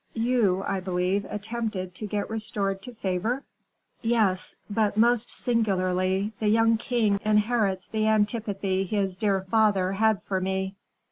[0.15, 3.43] "You, I believe, attempted to get restored to favor?"
[4.01, 10.41] "Yes; but, most singularly, the young king inherits the antipathy his dear father had for
[10.41, 10.73] me.